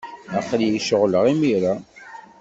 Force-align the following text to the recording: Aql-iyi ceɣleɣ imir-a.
Aql-iyi 0.39 0.79
ceɣleɣ 0.87 1.23
imir-a. 1.33 1.73